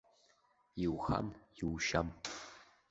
Иухам, 0.83 1.27
иушьам. 1.63 2.07